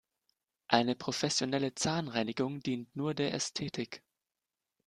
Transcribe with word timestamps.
Eine 0.67 0.95
professionelle 0.95 1.75
Zahnreinigung 1.75 2.61
dient 2.61 2.95
nur 2.95 3.13
der 3.13 3.35
Ästhetik. 3.35 4.01